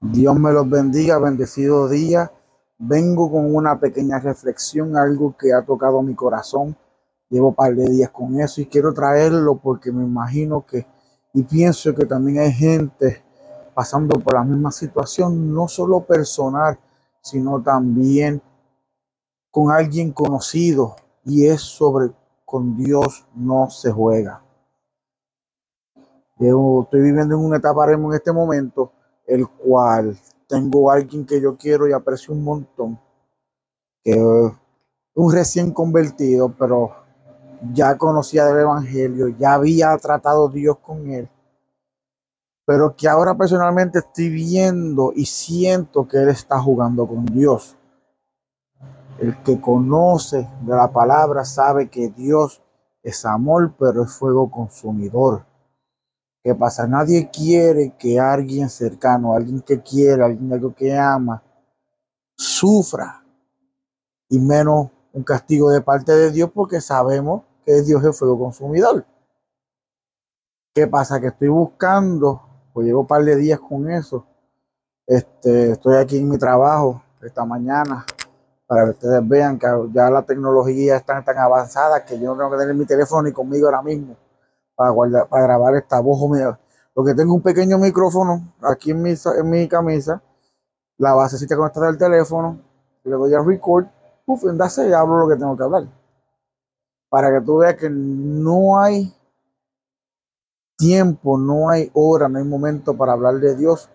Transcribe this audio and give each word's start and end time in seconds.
Dios 0.00 0.38
me 0.38 0.52
los 0.52 0.68
bendiga, 0.68 1.18
bendecido 1.18 1.88
día. 1.88 2.30
Vengo 2.78 3.30
con 3.30 3.54
una 3.54 3.80
pequeña 3.80 4.18
reflexión, 4.18 4.96
algo 4.96 5.34
que 5.36 5.52
ha 5.54 5.62
tocado 5.64 6.02
mi 6.02 6.14
corazón. 6.14 6.76
Llevo 7.30 7.48
un 7.48 7.54
par 7.54 7.74
de 7.74 7.88
días 7.88 8.10
con 8.10 8.38
eso 8.38 8.60
y 8.60 8.66
quiero 8.66 8.92
traerlo 8.92 9.56
porque 9.56 9.90
me 9.90 10.04
imagino 10.04 10.64
que 10.66 10.86
y 11.32 11.42
pienso 11.42 11.94
que 11.94 12.06
también 12.06 12.38
hay 12.38 12.52
gente 12.52 13.22
pasando 13.74 14.18
por 14.18 14.34
la 14.34 14.44
misma 14.44 14.70
situación, 14.70 15.52
no 15.52 15.68
solo 15.68 16.00
personal, 16.00 16.78
sino 17.20 17.62
también 17.62 18.40
con 19.50 19.70
alguien 19.70 20.12
conocido 20.12 20.96
y 21.24 21.46
es 21.46 21.60
sobre 21.60 22.10
con 22.44 22.76
Dios 22.76 23.26
no 23.34 23.68
se 23.68 23.90
juega. 23.90 24.42
Yo 26.38 26.82
estoy 26.84 27.00
viviendo 27.00 27.34
en 27.34 27.44
una 27.44 27.56
etapa 27.56 27.92
en 27.92 28.12
este 28.12 28.32
momento 28.32 28.92
el 29.26 29.48
cual 29.48 30.16
tengo 30.46 30.90
a 30.90 30.94
alguien 30.94 31.26
que 31.26 31.40
yo 31.40 31.56
quiero 31.56 31.88
y 31.88 31.92
aprecio 31.92 32.32
un 32.32 32.44
montón, 32.44 33.00
que 34.02 34.12
es 34.12 34.52
un 35.14 35.32
recién 35.32 35.72
convertido, 35.72 36.54
pero 36.56 36.94
ya 37.72 37.96
conocía 37.96 38.44
del 38.44 38.60
Evangelio, 38.60 39.28
ya 39.28 39.54
había 39.54 39.96
tratado 39.98 40.48
Dios 40.48 40.78
con 40.78 41.08
él, 41.10 41.28
pero 42.64 42.94
que 42.94 43.08
ahora 43.08 43.36
personalmente 43.36 44.00
estoy 44.00 44.28
viendo 44.28 45.12
y 45.14 45.24
siento 45.26 46.06
que 46.06 46.18
él 46.18 46.28
está 46.28 46.60
jugando 46.60 47.06
con 47.06 47.24
Dios. 47.24 47.76
El 49.18 49.42
que 49.42 49.58
conoce 49.60 50.48
de 50.60 50.74
la 50.74 50.92
palabra 50.92 51.44
sabe 51.44 51.88
que 51.88 52.10
Dios 52.10 52.62
es 53.02 53.24
amor, 53.24 53.72
pero 53.78 54.02
es 54.02 54.12
fuego 54.12 54.50
consumidor. 54.50 55.45
¿Qué 56.46 56.54
pasa? 56.54 56.86
Nadie 56.86 57.28
quiere 57.28 57.96
que 57.98 58.20
alguien 58.20 58.70
cercano, 58.70 59.34
alguien 59.34 59.60
que 59.62 59.82
quiere, 59.82 60.22
alguien 60.22 60.52
algo 60.52 60.72
que 60.72 60.96
ama, 60.96 61.42
sufra. 62.36 63.24
Y 64.28 64.38
menos 64.38 64.90
un 65.12 65.24
castigo 65.24 65.72
de 65.72 65.80
parte 65.80 66.12
de 66.12 66.30
Dios 66.30 66.48
porque 66.54 66.80
sabemos 66.80 67.42
que 67.64 67.82
Dios 67.82 68.04
es 68.04 68.16
fuego 68.16 68.38
consumidor. 68.38 69.04
¿Qué 70.72 70.86
pasa? 70.86 71.20
Que 71.20 71.26
estoy 71.26 71.48
buscando, 71.48 72.40
pues 72.72 72.86
llevo 72.86 73.00
un 73.00 73.08
par 73.08 73.24
de 73.24 73.34
días 73.34 73.58
con 73.58 73.90
eso. 73.90 74.24
Este, 75.04 75.72
estoy 75.72 75.96
aquí 75.96 76.18
en 76.18 76.28
mi 76.28 76.38
trabajo 76.38 77.02
esta 77.22 77.44
mañana 77.44 78.06
para 78.68 78.84
que 78.84 78.90
ustedes 78.90 79.28
vean 79.28 79.58
que 79.58 79.66
ya 79.92 80.10
la 80.10 80.22
tecnología 80.22 80.94
está 80.94 81.24
tan 81.24 81.38
avanzada 81.38 82.04
que 82.04 82.20
yo 82.20 82.26
no 82.26 82.36
tengo 82.36 82.52
que 82.52 82.58
tener 82.58 82.76
mi 82.76 82.86
teléfono 82.86 83.24
ni 83.24 83.32
conmigo 83.32 83.66
ahora 83.66 83.82
mismo 83.82 84.16
para, 84.76 84.90
guardar, 84.90 85.28
para 85.28 85.42
grabar 85.42 85.74
esta 85.74 85.98
voz. 86.00 86.20
Lo 86.94 87.04
que 87.04 87.14
tengo 87.14 87.34
un 87.34 87.42
pequeño 87.42 87.78
micrófono 87.78 88.54
aquí 88.62 88.92
en 88.92 89.02
mi, 89.02 89.10
en 89.10 89.50
mi 89.50 89.66
camisa, 89.68 90.22
la 90.98 91.14
basecita 91.14 91.56
conectada 91.56 91.88
al 91.88 91.98
teléfono, 91.98 92.60
le 93.04 93.12
doy 93.12 93.34
a 93.34 93.42
record, 93.42 93.86
uf, 94.26 94.44
y 94.44 94.92
hablo 94.92 95.18
lo 95.18 95.28
que 95.28 95.36
tengo 95.36 95.56
que 95.56 95.62
hablar. 95.62 95.88
Para 97.08 97.32
que 97.32 97.44
tú 97.44 97.58
veas 97.58 97.74
que 97.74 97.88
no 97.90 98.78
hay 98.78 99.12
tiempo, 100.76 101.38
no 101.38 101.70
hay 101.70 101.90
hora, 101.94 102.28
no 102.28 102.38
hay 102.38 102.44
momento 102.44 102.96
para 102.96 103.12
hablar 103.12 103.34
de 103.36 103.56
Dios 103.56 103.88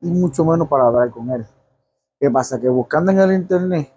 y 0.00 0.10
mucho 0.10 0.44
menos 0.44 0.68
para 0.68 0.86
hablar 0.86 1.10
con 1.10 1.30
Él. 1.30 1.46
¿Qué 2.20 2.30
pasa? 2.30 2.60
Que 2.60 2.68
buscando 2.68 3.12
en 3.12 3.20
el 3.20 3.32
internet, 3.32 3.92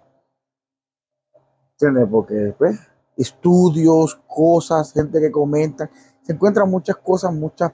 ¿entiendes? 1.72 2.08
Porque 2.10 2.54
pues, 2.56 2.78
estudios, 3.16 4.20
cosas, 4.28 4.92
gente 4.92 5.20
que 5.20 5.30
comenta, 5.30 5.90
se 6.22 6.32
encuentran 6.32 6.70
muchas 6.70 6.96
cosas, 6.96 7.32
muchas 7.32 7.72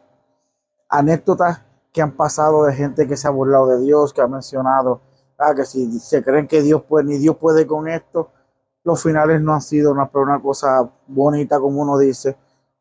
anécdotas 0.88 1.62
que 1.92 2.02
han 2.02 2.12
pasado 2.12 2.64
de 2.64 2.74
gente 2.74 3.06
que 3.06 3.16
se 3.16 3.28
ha 3.28 3.30
burlado 3.30 3.66
de 3.68 3.80
Dios, 3.80 4.12
que 4.12 4.20
ha 4.20 4.26
mencionado 4.26 5.00
ah, 5.38 5.54
que 5.54 5.64
si 5.64 5.98
se 6.00 6.22
creen 6.22 6.46
que 6.46 6.62
Dios 6.62 6.82
puede, 6.82 7.06
ni 7.06 7.18
Dios 7.18 7.36
puede 7.36 7.66
con 7.66 7.88
esto, 7.88 8.30
los 8.84 9.02
finales 9.02 9.40
no 9.40 9.54
han 9.54 9.60
sido 9.62 9.92
una, 9.92 10.08
cosa 10.40 10.90
bonita 11.06 11.58
como 11.60 11.80
uno 11.82 11.98
dice, 11.98 12.36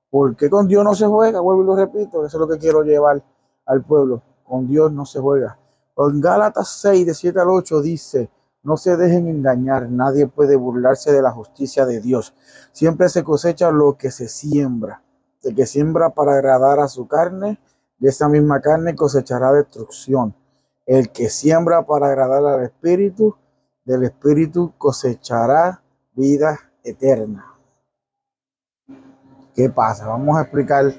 porque 0.09 0.49
con 0.49 0.67
Dios 0.67 0.83
no 0.83 0.95
se 0.95 1.05
juega, 1.05 1.39
vuelvo 1.39 1.63
y 1.63 1.65
lo 1.65 1.75
repito, 1.75 2.25
eso 2.25 2.37
es 2.37 2.39
lo 2.41 2.47
que 2.47 2.57
quiero 2.57 2.83
llevar 2.83 3.23
al 3.65 3.83
pueblo, 3.83 4.21
con 4.43 4.67
Dios 4.67 4.91
no 4.91 5.05
se 5.05 5.19
juega. 5.19 5.59
En 5.97 6.21
Gálatas 6.21 6.69
6, 6.81 7.05
de 7.05 7.13
7 7.13 7.39
al 7.39 7.49
8 7.49 7.81
dice, 7.81 8.29
no 8.63 8.77
se 8.77 8.97
dejen 8.97 9.27
engañar, 9.27 9.89
nadie 9.89 10.27
puede 10.27 10.55
burlarse 10.55 11.11
de 11.11 11.21
la 11.21 11.31
justicia 11.31 11.85
de 11.85 12.01
Dios. 12.01 12.33
Siempre 12.71 13.09
se 13.09 13.23
cosecha 13.23 13.71
lo 13.71 13.97
que 13.97 14.11
se 14.11 14.27
siembra 14.27 15.01
el 15.43 15.55
que 15.55 15.65
siembra 15.65 16.09
para 16.09 16.33
agradar 16.33 16.79
a 16.79 16.87
su 16.87 17.07
carne, 17.07 17.59
de 17.99 18.09
esa 18.09 18.29
misma 18.29 18.61
carne 18.61 18.95
cosechará 18.95 19.51
destrucción. 19.51 20.35
El 20.85 21.11
que 21.11 21.29
siembra 21.29 21.85
para 21.85 22.07
agradar 22.07 22.45
al 22.45 22.63
Espíritu, 22.63 23.35
del 23.83 24.03
Espíritu 24.03 24.73
cosechará 24.77 25.81
vida 26.13 26.59
eterna. 26.83 27.53
¿Qué 29.53 29.69
pasa? 29.69 30.07
Vamos 30.07 30.37
a 30.37 30.43
explicar. 30.43 30.93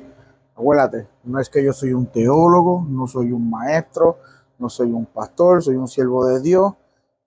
Acuérdate, 0.54 1.06
no 1.22 1.38
es 1.38 1.48
que 1.48 1.62
yo 1.62 1.72
soy 1.72 1.92
un 1.92 2.06
teólogo, 2.06 2.84
no 2.88 3.06
soy 3.06 3.30
un 3.30 3.48
maestro, 3.48 4.18
no 4.58 4.68
soy 4.68 4.90
un 4.92 5.06
pastor, 5.06 5.62
soy 5.62 5.76
un 5.76 5.86
siervo 5.86 6.26
de 6.26 6.40
Dios 6.40 6.74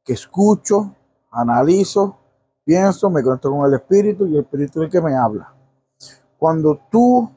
que 0.04 0.14
escucho, 0.14 0.96
analizo, 1.32 2.18
pienso, 2.66 3.10
me 3.10 3.24
conecto 3.24 3.50
con 3.52 3.66
el 3.66 3.74
Espíritu 3.74 4.26
y 4.28 4.34
el 4.34 4.42
Espíritu 4.42 4.82
es 4.82 4.86
el 4.86 4.92
que 4.92 5.02
me 5.02 5.16
habla. 5.16 5.54
Cuando 6.42 6.80
tú 6.90 7.30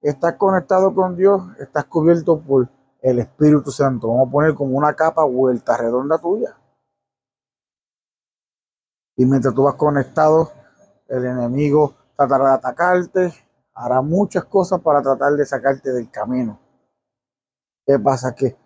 estás 0.00 0.34
conectado 0.34 0.94
con 0.94 1.16
Dios, 1.16 1.42
estás 1.58 1.86
cubierto 1.86 2.38
por 2.40 2.68
el 3.02 3.18
Espíritu 3.18 3.72
Santo. 3.72 4.06
Vamos 4.06 4.28
a 4.28 4.30
poner 4.30 4.54
como 4.54 4.78
una 4.78 4.94
capa 4.94 5.24
vuelta 5.24 5.76
redonda 5.76 6.16
tuya. 6.18 6.56
Y 9.16 9.26
mientras 9.26 9.52
tú 9.52 9.64
vas 9.64 9.74
conectado, 9.74 10.52
el 11.08 11.24
enemigo 11.24 11.96
tratará 12.16 12.50
de 12.50 12.54
atacarte, 12.54 13.34
hará 13.74 14.00
muchas 14.00 14.44
cosas 14.44 14.80
para 14.80 15.02
tratar 15.02 15.32
de 15.32 15.44
sacarte 15.44 15.90
del 15.90 16.08
camino. 16.08 16.60
¿Qué 17.84 17.98
pasa? 17.98 18.32
Que 18.32 18.56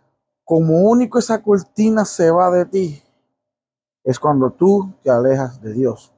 como 0.45 0.91
único 0.91 1.19
esa 1.19 1.43
cortina 1.43 2.05
se 2.05 2.31
va 2.31 2.51
de 2.51 2.67
ti, 2.67 3.03
es 4.05 4.21
cuando 4.21 4.51
tú 4.51 4.93
te 5.03 5.11
alejas 5.11 5.59
de 5.63 5.73
Dios. 5.73 6.13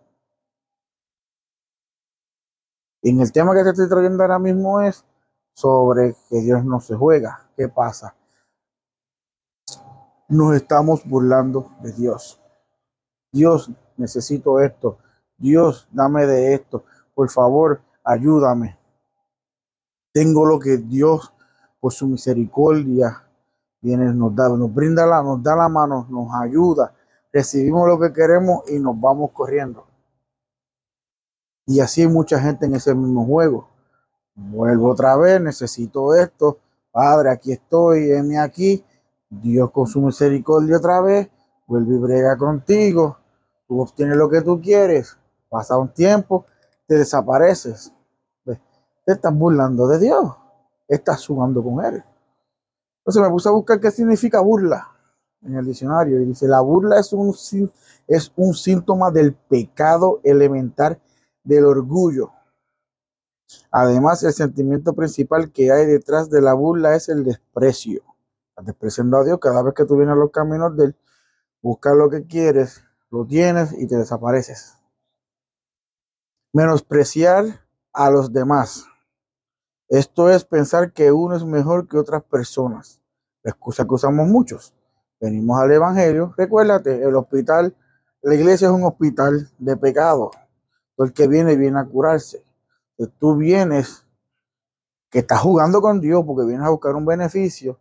En 3.05 3.21
el 3.21 3.33
tema 3.33 3.53
que 3.53 3.65
te 3.65 3.71
estoy 3.71 3.89
trayendo 3.89 4.23
ahora 4.23 4.39
mismo 4.39 4.81
es 4.81 5.05
sobre 5.55 6.15
que 6.31 6.41
Dios 6.41 6.65
no 6.65 6.81
se 6.81 6.95
juega. 6.95 7.49
¿Qué 7.57 7.69
pasa? 7.69 8.15
Nos 10.29 10.55
estamos 10.55 11.05
burlando 11.05 11.73
de 11.81 11.93
Dios. 11.93 12.41
Dios, 13.33 13.73
necesito 13.97 14.61
esto. 14.61 14.99
Dios, 15.37 15.89
dame 15.91 16.27
de 16.27 16.55
esto. 16.55 16.85
Por 17.13 17.29
favor, 17.29 17.81
ayúdame. 18.05 18.79
Tengo 20.13 20.47
lo 20.47 20.61
que 20.61 20.77
Dios, 20.77 21.33
por 21.81 21.93
su 21.93 22.07
misericordia, 22.07 23.25
viene, 23.81 24.15
nos 24.15 24.35
da, 24.37 24.49
nos 24.51 24.73
brinda 24.73 25.07
la, 25.07 25.23
nos 25.25 25.43
da 25.43 25.57
la 25.57 25.69
mano, 25.69 26.07
nos 26.09 26.29
ayuda. 26.41 26.95
Recibimos 27.33 27.89
lo 27.89 27.99
que 27.99 28.13
queremos 28.13 28.63
y 28.71 28.79
nos 28.79 28.99
vamos 29.01 29.33
corriendo. 29.33 29.92
Y 31.67 31.81
así 31.81 32.07
mucha 32.07 32.41
gente 32.41 32.67
en 32.67 32.75
ese 32.75 32.95
mismo 32.95 33.25
juego. 33.25 33.69
Vuelvo 34.35 34.91
otra 34.91 35.17
vez, 35.17 35.41
necesito 35.41 36.15
esto. 36.15 36.59
Padre, 36.91 37.31
aquí 37.31 37.53
estoy, 37.53 38.11
heme 38.11 38.39
aquí. 38.39 38.85
Dios 39.29 39.71
con 39.71 39.87
su 39.87 40.01
misericordia 40.03 40.77
otra 40.77 41.01
vez, 41.01 41.31
vuelve 41.67 41.95
y 41.95 41.99
brega 41.99 42.37
contigo. 42.37 43.17
Tú 43.67 43.81
obtienes 43.81 44.17
lo 44.17 44.29
que 44.29 44.43
tú 44.43 44.61
quieres. 44.61 45.17
Pasa 45.49 45.79
un 45.79 45.89
tiempo, 45.89 46.45
te 46.87 46.97
desapareces. 46.97 47.93
Te 48.45 49.13
estás 49.13 49.35
burlando 49.35 49.89
de 49.89 49.99
Dios. 49.99 50.33
Estás 50.87 51.27
jugando 51.27 51.63
con 51.63 51.85
Él. 51.85 52.05
Entonces 52.99 53.23
me 53.23 53.31
puse 53.31 53.49
a 53.49 53.53
buscar 53.53 53.81
qué 53.81 53.91
significa 53.91 54.41
burla 54.41 54.89
en 55.43 55.57
el 55.57 55.65
diccionario. 55.65 56.21
Y 56.21 56.27
dice, 56.27 56.47
la 56.47 56.61
burla 56.61 57.01
es 57.01 57.13
un, 57.13 57.35
es 58.07 58.33
un 58.37 58.55
síntoma 58.55 59.11
del 59.11 59.35
pecado 59.35 60.21
elemental 60.23 61.01
del 61.45 61.65
orgullo. 61.65 62.33
Además, 63.71 64.23
el 64.23 64.33
sentimiento 64.33 64.95
principal 64.95 65.53
que 65.53 65.73
hay 65.73 65.87
detrás 65.87 66.31
de 66.31 66.41
la 66.41 66.55
burla 66.55 66.95
es 66.95 67.09
el 67.09 67.25
desprecio. 67.25 68.03
Despreciando 68.63 69.17
a 69.17 69.25
Dios, 69.25 69.39
cada 69.41 69.63
vez 69.63 69.75
que 69.75 69.85
tú 69.85 69.97
vienes 69.97 70.13
a 70.13 70.19
los 70.19 70.31
caminos 70.31 70.77
de 70.77 70.87
Él, 70.87 70.97
lo 71.63 72.11
que 72.11 72.27
quieres, 72.27 72.85
lo 73.11 73.27
tienes 73.27 73.73
y 73.73 73.87
te 73.87 73.97
desapareces. 73.97 74.79
Menospreciar 76.53 77.61
a 77.93 78.11
los 78.11 78.33
demás. 78.33 78.87
Esto 79.89 80.31
es 80.31 80.45
pensar 80.45 80.93
que 80.93 81.13
uno 81.13 81.37
es 81.37 81.45
mejor 81.45 81.89
que 81.89 81.99
otras 81.99 82.23
personas. 82.23 83.01
La 83.43 83.51
excusa 83.51 83.85
que 83.85 83.95
usamos 83.95 84.27
muchos. 84.29 84.75
Venimos 85.21 85.61
al 85.61 85.73
Evangelio. 85.73 86.35
Recuérdate, 86.37 87.03
el 87.03 87.15
hospital, 87.15 87.77
la 88.23 88.35
iglesia 88.35 88.69
es 88.69 88.73
un 88.73 88.85
hospital 88.85 89.51
de 89.59 89.77
pecado. 89.77 90.31
El 90.99 91.13
que 91.13 91.27
viene, 91.27 91.57
viene 91.57 91.81
a 91.81 91.85
curarse. 91.85 92.45
Si 92.99 93.07
tú 93.19 93.37
vienes, 93.37 94.07
que 95.13 95.19
estás 95.19 95.41
jugando 95.41 95.83
con 95.83 96.01
Dios 96.01 96.25
porque 96.27 96.47
vienes 96.47 96.67
a 96.67 96.71
buscar 96.71 96.97
un 96.97 97.05
beneficio, 97.05 97.79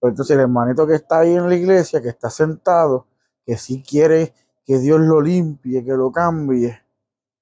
Pero 0.00 0.10
entonces 0.10 0.36
el 0.36 0.42
hermanito 0.42 0.86
que 0.86 0.94
está 0.94 1.18
ahí 1.18 1.34
en 1.34 1.48
la 1.48 1.56
iglesia, 1.56 2.00
que 2.00 2.08
está 2.08 2.30
sentado, 2.30 3.06
que 3.44 3.56
si 3.56 3.82
quiere 3.82 4.32
que 4.64 4.78
Dios 4.78 5.00
lo 5.00 5.20
limpie, 5.20 5.84
que 5.84 5.92
lo 5.94 6.12
cambie, 6.12 6.80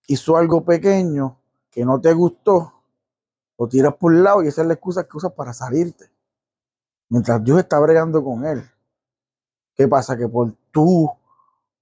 hizo 0.06 0.38
algo 0.38 0.64
pequeño 0.64 1.38
que 1.70 1.84
no 1.84 2.00
te 2.00 2.14
gustó, 2.14 2.72
lo 3.58 3.68
tiras 3.68 3.94
por 3.96 4.12
un 4.12 4.24
lado 4.24 4.42
y 4.42 4.48
esa 4.48 4.62
es 4.62 4.68
la 4.68 4.74
excusa 4.74 5.04
que 5.04 5.16
usas 5.18 5.32
para 5.32 5.52
salirte. 5.52 6.10
Mientras 7.10 7.44
Dios 7.44 7.58
está 7.58 7.78
bregando 7.78 8.24
con 8.24 8.44
él. 8.46 8.64
¿Qué 9.74 9.86
pasa? 9.86 10.16
Que 10.16 10.28
por 10.28 10.50
tu 10.70 11.10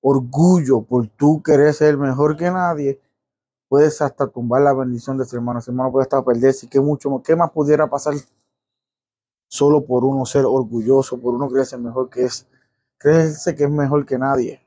orgullo, 0.01 0.83
por 0.83 1.07
tu 1.07 1.41
querer 1.41 1.73
ser 1.73 1.97
mejor 1.97 2.37
que 2.37 2.51
nadie, 2.51 3.01
puedes 3.69 4.01
hasta 4.03 4.27
tumbar 4.27 4.63
la 4.63 4.73
bendición 4.73 5.17
de 5.19 5.25
ese 5.25 5.37
hermano. 5.37 5.59
Ese 5.59 5.71
hermano 5.71 5.93
puede 5.93 6.05
estar 6.05 6.25
perderse. 6.25 6.69
¿Qué, 6.69 6.81
mucho, 6.81 7.23
¿Qué 7.23 7.37
más 7.37 7.51
pudiera 7.51 7.89
pasar 7.89 8.15
solo 9.49 9.85
por 9.85 10.05
uno 10.05 10.25
ser 10.27 10.45
orgulloso, 10.47 11.21
por 11.21 11.35
uno 11.35 11.49
creerse 11.49 11.77
mejor 11.79 12.11
que 12.11 12.25
es? 12.25 12.47
Creerse 12.99 13.55
que 13.55 13.65
es 13.65 13.71
mejor 13.71 14.07
que 14.07 14.19
nadie. 14.19 14.61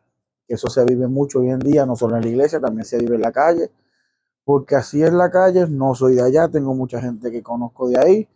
Eso 0.47 0.69
se 0.69 0.85
vive 0.85 1.07
mucho 1.07 1.39
hoy 1.39 1.49
en 1.49 1.59
día, 1.59 1.85
no 1.85 1.95
solo 1.95 2.15
en 2.15 2.21
la 2.23 2.27
iglesia, 2.29 2.59
también 2.59 2.85
se 2.85 2.97
vive 2.97 3.15
en 3.15 3.21
la 3.21 3.31
calle. 3.31 3.71
Porque 4.43 4.75
así 4.75 5.03
es 5.03 5.11
la 5.11 5.29
calle, 5.29 5.67
no 5.67 5.93
soy 5.93 6.15
de 6.15 6.23
allá, 6.23 6.47
tengo 6.47 6.73
mucha 6.73 7.01
gente 7.01 7.31
que 7.31 7.43
conozco 7.43 7.89
de 7.89 7.99
ahí 7.99 8.29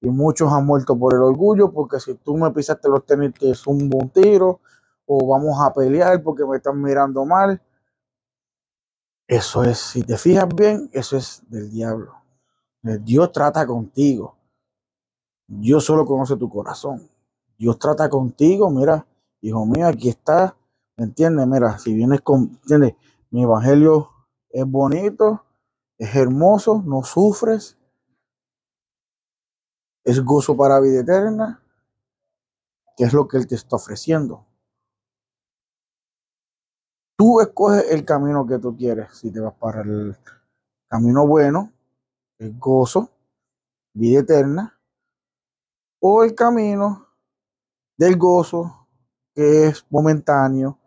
y 0.00 0.08
muchos 0.08 0.50
han 0.52 0.64
muerto 0.64 0.98
por 0.98 1.14
el 1.14 1.20
orgullo, 1.20 1.70
porque 1.72 2.00
si 2.00 2.14
tú 2.14 2.36
me 2.36 2.50
pisaste 2.50 2.88
los 2.88 3.04
tenis 3.04 3.34
te 3.38 3.54
zumbo 3.54 3.98
un 3.98 4.08
tiro, 4.10 4.60
o 5.06 5.26
vamos 5.26 5.58
a 5.60 5.72
pelear 5.72 6.22
porque 6.22 6.44
me 6.46 6.56
están 6.56 6.80
mirando 6.80 7.24
mal. 7.24 7.60
Eso 9.30 9.62
es, 9.62 9.78
si 9.78 10.02
te 10.02 10.18
fijas 10.18 10.48
bien, 10.52 10.90
eso 10.92 11.16
es 11.16 11.40
del 11.48 11.70
diablo. 11.70 12.16
Dios 12.82 13.30
trata 13.30 13.64
contigo. 13.64 14.36
Dios 15.46 15.84
solo 15.84 16.04
conoce 16.04 16.36
tu 16.36 16.50
corazón. 16.50 17.08
Dios 17.56 17.78
trata 17.78 18.10
contigo, 18.10 18.68
mira, 18.70 19.06
hijo 19.40 19.64
mío, 19.66 19.86
aquí 19.86 20.08
está, 20.08 20.56
¿me 20.96 21.04
entiendes? 21.04 21.46
Mira, 21.46 21.78
si 21.78 21.94
vienes 21.94 22.22
con, 22.22 22.58
¿entiendes? 22.62 22.94
Mi 23.30 23.44
evangelio 23.44 24.10
es 24.48 24.66
bonito, 24.66 25.44
es 25.96 26.16
hermoso, 26.16 26.82
no 26.84 27.04
sufres, 27.04 27.78
es 30.02 30.24
gozo 30.24 30.56
para 30.56 30.80
vida 30.80 31.02
eterna, 31.02 31.62
que 32.96 33.04
es 33.04 33.12
lo 33.12 33.28
que 33.28 33.36
Él 33.36 33.46
te 33.46 33.54
está 33.54 33.76
ofreciendo. 33.76 34.44
Tú 37.20 37.38
escoges 37.38 37.84
el 37.90 38.06
camino 38.06 38.46
que 38.46 38.58
tú 38.58 38.74
quieres. 38.74 39.14
Si 39.14 39.30
te 39.30 39.40
vas 39.40 39.52
para 39.52 39.82
el 39.82 40.16
camino 40.88 41.26
bueno, 41.26 41.70
el 42.38 42.58
gozo, 42.58 43.10
vida 43.92 44.20
eterna, 44.20 44.80
o 46.00 46.24
el 46.24 46.34
camino 46.34 47.08
del 47.98 48.16
gozo, 48.16 48.88
que 49.34 49.66
es 49.66 49.84
momentáneo, 49.90 50.78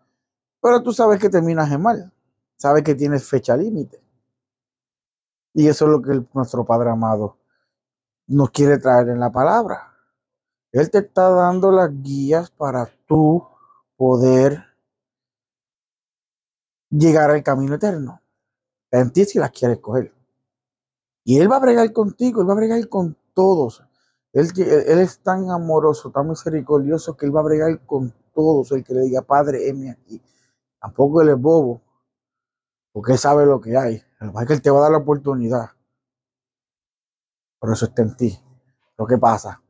pero 0.59 0.81
tú 0.81 0.91
sabes 0.91 1.19
que 1.19 1.29
terminas 1.29 1.71
en 1.71 1.83
mal, 1.83 2.11
sabes 2.57 2.81
que 2.81 2.95
tienes 2.95 3.29
fecha 3.29 3.55
límite. 3.55 4.03
Y 5.53 5.67
eso 5.67 5.85
es 5.85 5.91
lo 5.91 6.01
que 6.01 6.19
nuestro 6.33 6.65
Padre 6.65 6.89
amado 6.89 7.37
nos 8.25 8.49
quiere 8.49 8.79
traer 8.79 9.09
en 9.09 9.19
la 9.19 9.31
palabra. 9.31 9.93
Él 10.71 10.89
te 10.89 10.97
está 10.97 11.29
dando 11.29 11.71
las 11.71 11.91
guías 12.01 12.49
para 12.49 12.89
tú 13.05 13.47
poder 13.95 14.72
llegar 16.99 17.31
al 17.31 17.43
camino 17.43 17.75
eterno. 17.75 18.21
En 18.91 19.11
ti 19.11 19.25
si 19.25 19.39
las 19.39 19.51
quieres 19.51 19.79
coger. 19.79 20.13
Y 21.23 21.39
Él 21.39 21.51
va 21.51 21.57
a 21.57 21.61
bregar 21.61 21.91
contigo, 21.93 22.41
Él 22.41 22.49
va 22.49 22.53
a 22.53 22.57
bregar 22.57 22.87
con 22.89 23.17
todos. 23.33 23.83
Él, 24.33 24.49
es 24.57 25.19
tan 25.19 25.49
amoroso, 25.49 26.11
tan 26.11 26.29
misericordioso 26.29 27.15
que 27.15 27.25
Él 27.25 27.35
va 27.35 27.41
a 27.41 27.43
bregar 27.43 27.85
con 27.85 28.13
todos. 28.33 28.71
El 28.71 28.83
que 28.83 28.93
le 28.93 29.01
diga, 29.01 29.21
Padre, 29.21 29.67
heme 29.67 29.91
aquí. 29.91 30.21
Tampoco 30.79 31.21
Él 31.21 31.29
es 31.29 31.39
bobo, 31.39 31.81
porque 32.91 33.13
Él 33.13 33.17
sabe 33.17 33.45
lo 33.45 33.61
que 33.61 33.77
hay. 33.77 34.03
El 34.19 34.47
que 34.47 34.53
Él 34.53 34.61
te 34.61 34.69
va 34.69 34.79
a 34.79 34.81
dar 34.83 34.91
la 34.91 34.97
oportunidad. 34.97 35.69
Por 37.59 37.71
eso 37.71 37.85
está 37.85 38.01
en 38.01 38.15
ti. 38.15 38.39
Lo 38.97 39.07
que 39.07 39.17
pasa, 39.17 39.63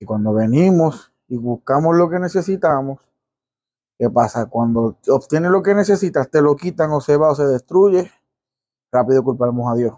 y 0.00 0.04
cuando 0.04 0.32
venimos 0.32 1.12
y 1.28 1.36
buscamos 1.36 1.94
lo 1.96 2.10
que 2.10 2.18
necesitamos, 2.18 2.98
¿qué 4.02 4.10
pasa? 4.10 4.46
Cuando 4.46 4.96
obtienes 5.10 5.52
lo 5.52 5.62
que 5.62 5.76
necesitas, 5.76 6.28
te 6.28 6.42
lo 6.42 6.56
quitan 6.56 6.90
o 6.90 7.00
se 7.00 7.16
va 7.16 7.30
o 7.30 7.36
se 7.36 7.46
destruye, 7.46 8.10
rápido 8.90 9.22
culpamos 9.22 9.72
a 9.72 9.76
Dios. 9.76 9.94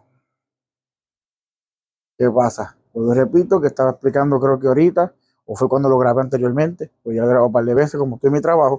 ¿Qué 2.18 2.30
pasa? 2.30 2.76
Pues 2.92 3.16
repito 3.16 3.62
que 3.62 3.68
estaba 3.68 3.92
explicando 3.92 4.38
creo 4.38 4.60
que 4.60 4.66
ahorita, 4.66 5.14
o 5.46 5.56
fue 5.56 5.70
cuando 5.70 5.88
lo 5.88 5.96
grabé 5.96 6.20
anteriormente, 6.20 6.92
pues 7.02 7.16
ya 7.16 7.22
lo 7.22 7.28
he 7.28 7.30
grabado 7.30 7.46
un 7.46 7.52
par 7.54 7.64
de 7.64 7.72
veces, 7.72 7.98
como 7.98 8.16
estoy 8.16 8.28
en 8.28 8.34
mi 8.34 8.40
trabajo, 8.42 8.76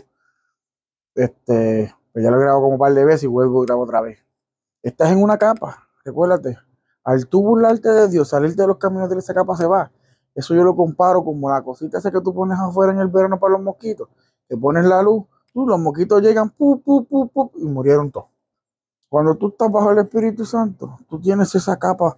este, 1.16 1.92
pues 2.13 2.24
ya 2.24 2.30
lo 2.30 2.38
he 2.38 2.42
grabado 2.42 2.62
como 2.62 2.74
un 2.74 2.80
par 2.80 2.94
de 2.94 3.04
veces 3.04 3.24
y 3.24 3.28
vuelvo 3.28 3.63
y 3.63 3.66
grabo 3.66 3.81
otra 3.81 4.01
vez. 4.01 4.19
Estás 4.83 5.12
en 5.12 5.24
una 5.24 5.39
capa, 5.39 5.88
recuérdate, 6.04 6.60
al 7.04 7.25
tú 7.25 7.42
burlarte 7.42 7.89
de 7.89 8.10
Dios, 8.10 8.30
salirte 8.30 8.62
de 8.62 8.68
los 8.68 8.78
caminos 8.78 9.10
de 9.10 9.18
esa 9.18 9.33
capa 9.33 9.56
se 9.56 9.66
va. 9.66 9.92
Eso 10.36 10.54
yo 10.54 10.63
lo 10.63 10.75
comparo 10.75 11.24
como 11.24 11.50
la 11.50 11.63
cosita 11.63 11.98
esa 11.98 12.12
que 12.12 12.21
tú 12.21 12.31
pones 12.31 12.60
afuera 12.60 12.94
en 12.94 13.00
el 13.00 13.07
verano 13.07 13.39
para 13.39 13.54
los 13.54 13.63
mosquitos. 13.63 14.07
Te 14.47 14.57
pones 14.57 14.86
la 14.86 15.01
luz, 15.01 15.25
tú, 15.53 15.68
los 15.68 15.80
mosquitos 15.80 16.21
llegan, 16.21 16.53
y 16.57 17.65
murieron 17.65 18.12
todos. 18.12 18.27
Cuando 19.09 19.36
tú 19.36 19.50
estás 19.50 19.71
bajo 19.71 19.92
el 19.92 20.00
Espíritu 20.00 20.45
Santo, 20.45 21.00
tú 21.09 21.19
tienes 21.19 21.53
esa 21.56 21.77
capa 21.77 22.18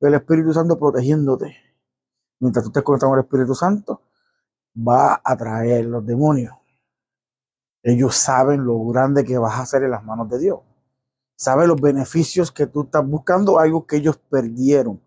del 0.00 0.14
Espíritu 0.14 0.52
Santo 0.52 0.78
protegiéndote. 0.78 1.56
Mientras 2.40 2.64
tú 2.64 2.70
estés 2.70 2.82
conectado 2.82 3.10
con 3.10 3.18
el 3.18 3.24
Espíritu 3.24 3.54
Santo, 3.54 4.02
va 4.76 5.20
a 5.24 5.36
traer 5.36 5.86
los 5.86 6.04
demonios. 6.04 6.54
Ellos 7.82 8.16
saben 8.16 8.64
lo 8.64 8.84
grande 8.86 9.24
que 9.24 9.38
vas 9.38 9.54
a 9.54 9.62
hacer 9.62 9.82
en 9.84 9.90
las 9.90 10.04
manos 10.04 10.28
de 10.28 10.38
Dios 10.38 10.60
sabe 11.36 11.66
los 11.66 11.80
beneficios 11.80 12.52
que 12.52 12.66
tú 12.66 12.82
estás 12.82 13.06
buscando, 13.06 13.58
algo 13.58 13.86
que 13.86 13.96
ellos 13.96 14.16
perdieron 14.16 15.00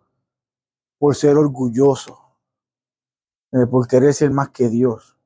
por 1.00 1.16
ser 1.16 1.38
orgulloso, 1.38 2.20
eh, 3.52 3.66
por 3.66 3.88
querer 3.88 4.14
ser 4.14 4.32
más 4.32 4.50
que 4.50 4.70
Dios. 4.70 5.17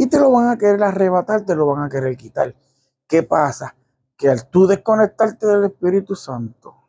Y 0.00 0.06
te 0.06 0.20
lo 0.20 0.30
van 0.30 0.48
a 0.48 0.56
querer 0.56 0.80
arrebatar, 0.80 1.44
te 1.44 1.56
lo 1.56 1.66
van 1.66 1.82
a 1.82 1.88
querer 1.88 2.16
quitar. 2.16 2.54
¿Qué 3.08 3.24
pasa? 3.24 3.74
Que 4.16 4.28
al 4.28 4.48
tú 4.48 4.68
desconectarte 4.68 5.44
del 5.44 5.64
Espíritu 5.64 6.14
Santo, 6.14 6.88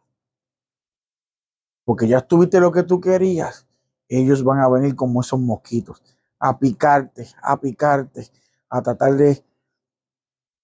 porque 1.83 2.07
ya 2.07 2.21
tuviste 2.21 2.59
lo 2.59 2.71
que 2.71 2.83
tú 2.83 3.01
querías, 3.01 3.67
ellos 4.07 4.43
van 4.43 4.59
a 4.59 4.69
venir 4.69 4.95
como 4.95 5.21
esos 5.21 5.39
mosquitos, 5.39 6.03
a 6.37 6.59
picarte, 6.59 7.27
a 7.41 7.59
picarte, 7.59 8.27
a 8.69 8.83
tratar 8.83 9.15
de, 9.15 9.43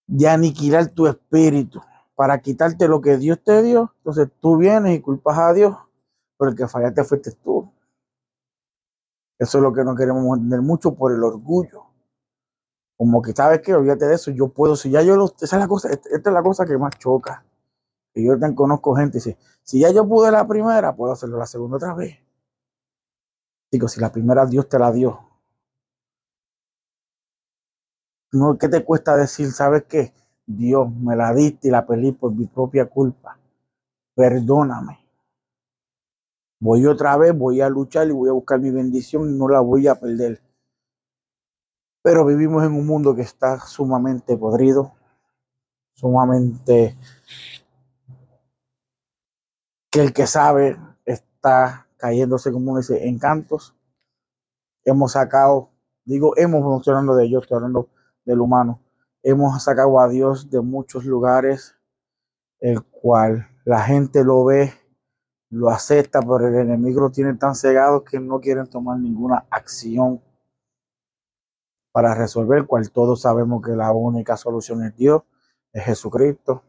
de 0.06 0.30
aniquilar 0.30 0.90
tu 0.90 1.08
espíritu 1.08 1.82
para 2.14 2.40
quitarte 2.40 2.88
lo 2.88 3.02
que 3.02 3.18
Dios 3.18 3.44
te 3.44 3.64
dio. 3.64 3.92
Entonces 3.98 4.30
tú 4.40 4.58
vienes 4.58 4.96
y 4.96 5.02
culpas 5.02 5.40
a 5.40 5.52
Dios, 5.52 5.76
pero 6.38 6.52
el 6.52 6.56
que 6.56 6.68
fallaste 6.68 7.04
fuiste 7.04 7.32
tú. 7.32 7.72
Eso 9.40 9.58
es 9.58 9.64
lo 9.64 9.74
que 9.74 9.84
no 9.84 9.96
queremos 9.96 10.24
entender 10.38 10.62
mucho 10.62 10.94
por 10.94 11.12
el 11.12 11.24
orgullo. 11.24 11.95
Como 12.98 13.22
que 13.22 13.34
sabes 13.34 13.62
que 13.62 13.74
olvídate 13.74 14.06
de 14.06 14.16
eso, 14.16 14.32
yo 14.32 14.48
puedo, 14.50 14.76
si 14.76 14.90
ya 14.90 15.02
yo 15.02 15.16
lo, 15.16 15.26
esa 15.26 15.58
es 15.58 15.62
la 15.62 15.68
cosa, 15.68 15.90
esta, 15.90 16.10
es 16.10 16.26
la 16.26 16.44
cosa 16.44 16.66
que 16.66 16.78
más 16.78 16.98
choca. 16.98 17.44
Y 18.14 18.26
yo 18.26 18.32
también 18.34 18.56
conozco 18.56 18.96
gente 18.96 19.18
y 19.18 19.20
dice, 19.20 19.38
si 19.64 19.82
ya 19.82 19.92
yo 19.92 20.08
pude 20.08 20.32
la 20.32 20.48
primera, 20.48 20.96
puedo 20.96 21.12
hacerlo 21.12 21.38
la 21.38 21.46
segunda 21.46 21.78
otra 21.78 21.94
vez. 21.94 22.18
Digo, 23.72 23.88
si 23.90 24.00
la 24.00 24.12
primera 24.12 24.46
Dios 24.46 24.70
te 24.70 24.80
la 24.80 24.92
dio. 24.92 25.20
No, 28.32 28.58
¿qué 28.58 28.70
te 28.70 28.84
cuesta 28.84 29.18
decir, 29.18 29.52
sabes 29.52 29.84
qué? 29.84 30.14
Dios, 30.46 30.90
me 30.94 31.16
la 31.16 31.34
diste 31.34 31.68
y 31.68 31.72
la 31.72 31.86
perdí 31.86 32.12
por 32.12 32.34
mi 32.34 32.46
propia 32.46 32.86
culpa. 32.86 33.38
Perdóname. 34.14 35.00
Voy 36.60 36.86
otra 36.86 37.18
vez, 37.18 37.38
voy 37.38 37.62
a 37.62 37.70
luchar 37.70 38.08
y 38.08 38.12
voy 38.12 38.30
a 38.30 38.34
buscar 38.34 38.60
mi 38.60 38.72
bendición 38.72 39.30
y 39.30 39.38
no 39.38 39.48
la 39.48 39.60
voy 39.60 39.88
a 39.88 39.96
perder. 39.96 40.42
Pero 42.06 42.24
vivimos 42.24 42.64
en 42.64 42.74
un 42.74 42.86
mundo 42.86 43.16
que 43.16 43.24
está 43.24 43.60
sumamente 43.60 44.38
podrido, 44.38 44.94
sumamente 45.96 46.96
que 49.90 50.02
el 50.02 50.14
que 50.14 50.28
sabe 50.28 50.78
está 51.04 51.88
cayéndose 51.98 52.52
como 52.52 52.78
dice 52.78 53.08
encantos. 53.08 53.76
Hemos 54.84 55.14
sacado, 55.14 55.72
digo, 56.04 56.38
hemos 56.38 56.62
funcionando 56.62 57.16
de 57.16 57.26
ellos, 57.26 57.42
estoy 57.42 57.56
hablando 57.56 57.90
del 58.24 58.42
humano 58.42 58.86
hemos 59.26 59.64
sacado 59.64 60.00
a 60.00 60.08
Dios 60.08 60.52
de 60.52 60.62
muchos 60.62 61.04
lugares, 61.04 61.76
el 62.60 62.84
cual 62.84 63.48
la 63.64 63.82
gente 63.82 64.24
lo 64.24 64.46
ve, 64.46 64.72
lo 65.50 65.72
acepta, 65.72 66.20
pero 66.22 66.48
el 66.48 66.56
enemigo 66.56 67.02
lo 67.02 67.10
tiene 67.10 67.34
tan 67.34 67.56
cegado 67.56 68.04
que 68.04 68.20
no 68.20 68.40
quieren 68.40 68.68
tomar 68.68 69.00
ninguna 69.00 69.48
acción 69.50 70.22
para 71.96 72.14
resolver, 72.14 72.66
cual 72.66 72.92
todos 72.92 73.22
sabemos 73.22 73.64
que 73.66 73.72
la 73.72 73.94
única 73.94 74.36
solución 74.36 74.84
es 74.84 74.94
Dios, 74.98 75.24
es 75.72 75.86
Jesucristo. 75.86 76.62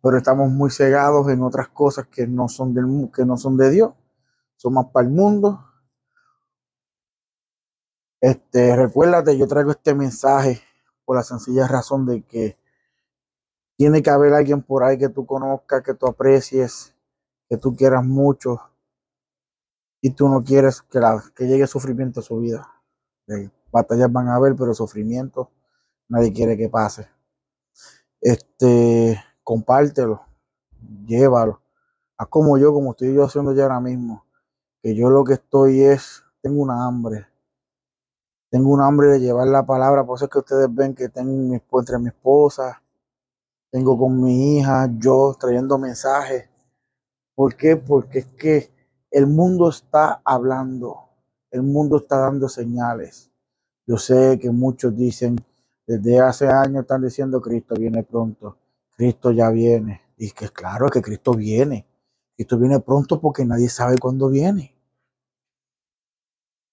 Pero 0.00 0.16
estamos 0.16 0.50
muy 0.50 0.70
cegados 0.70 1.28
en 1.28 1.42
otras 1.42 1.68
cosas 1.68 2.06
que 2.06 2.26
no 2.26 2.48
son, 2.48 2.72
del, 2.72 3.10
que 3.14 3.26
no 3.26 3.36
son 3.36 3.58
de 3.58 3.68
Dios, 3.68 3.92
son 4.56 4.72
más 4.72 4.86
para 4.86 5.06
el 5.06 5.12
mundo. 5.12 5.62
Este, 8.22 8.74
recuérdate, 8.74 9.36
yo 9.36 9.46
traigo 9.46 9.72
este 9.72 9.94
mensaje 9.94 10.62
por 11.04 11.16
la 11.16 11.22
sencilla 11.22 11.68
razón 11.68 12.06
de 12.06 12.22
que 12.22 12.56
tiene 13.76 14.00
que 14.02 14.08
haber 14.08 14.32
alguien 14.32 14.62
por 14.62 14.82
ahí 14.82 14.96
que 14.96 15.10
tú 15.10 15.26
conozcas, 15.26 15.82
que 15.82 15.92
tú 15.92 16.06
aprecies, 16.06 16.94
que 17.50 17.58
tú 17.58 17.76
quieras 17.76 18.02
mucho 18.02 18.62
y 20.00 20.08
tú 20.14 20.30
no 20.30 20.42
quieres 20.42 20.80
que, 20.80 21.00
la, 21.00 21.22
que 21.36 21.44
llegue 21.44 21.66
sufrimiento 21.66 22.20
a 22.20 22.22
su 22.22 22.38
vida. 22.38 22.71
Batallas 23.70 24.12
van 24.12 24.28
a 24.28 24.36
haber, 24.36 24.54
pero 24.56 24.74
sufrimiento 24.74 25.50
nadie 26.12 26.32
quiere 26.32 26.56
que 26.58 26.68
pase. 26.68 27.08
Este, 28.20 29.18
compártelo, 29.42 30.22
llévalo. 31.06 31.62
Haz 32.18 32.28
como 32.28 32.58
yo, 32.58 32.72
como 32.72 32.90
estoy 32.90 33.14
yo 33.14 33.24
haciendo 33.24 33.54
ya 33.54 33.64
ahora 33.64 33.80
mismo. 33.80 34.26
Que 34.82 34.94
yo 34.94 35.08
lo 35.08 35.24
que 35.24 35.34
estoy 35.34 35.80
es, 35.80 36.22
tengo 36.42 36.62
una 36.62 36.86
hambre. 36.86 37.26
Tengo 38.50 38.70
una 38.70 38.86
hambre 38.86 39.08
de 39.08 39.20
llevar 39.20 39.48
la 39.48 39.64
palabra. 39.64 40.04
Por 40.04 40.16
eso 40.16 40.26
es 40.26 40.30
que 40.30 40.38
ustedes 40.40 40.72
ven 40.72 40.94
que 40.94 41.08
tengo 41.08 41.54
entre 41.78 41.98
mi 41.98 42.08
esposa, 42.08 42.82
tengo 43.70 43.96
con 43.96 44.20
mi 44.20 44.58
hija, 44.58 44.90
yo 44.98 45.34
trayendo 45.40 45.78
mensajes. 45.78 46.50
¿Por 47.34 47.56
qué? 47.56 47.76
Porque 47.76 48.18
es 48.18 48.26
que 48.26 48.70
el 49.10 49.26
mundo 49.26 49.70
está 49.70 50.20
hablando. 50.24 51.08
El 51.52 51.62
mundo 51.62 51.98
está 51.98 52.16
dando 52.18 52.48
señales. 52.48 53.30
Yo 53.86 53.98
sé 53.98 54.38
que 54.40 54.50
muchos 54.50 54.96
dicen, 54.96 55.36
desde 55.86 56.18
hace 56.18 56.48
años 56.48 56.82
están 56.82 57.02
diciendo 57.02 57.40
Cristo 57.40 57.74
viene 57.78 58.02
pronto. 58.02 58.56
Cristo 58.96 59.30
ya 59.30 59.50
viene. 59.50 60.00
Y 60.16 60.30
que 60.30 60.48
claro 60.48 60.88
que 60.88 61.02
Cristo 61.02 61.34
viene. 61.34 61.86
Cristo 62.34 62.58
viene 62.58 62.80
pronto 62.80 63.20
porque 63.20 63.44
nadie 63.44 63.68
sabe 63.68 63.98
cuándo 63.98 64.30
viene. 64.30 64.74